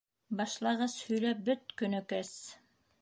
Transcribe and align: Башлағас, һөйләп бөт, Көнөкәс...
Башлағас, 0.39 0.95
һөйләп 1.09 1.43
бөт, 1.51 1.77
Көнөкәс... 1.83 2.33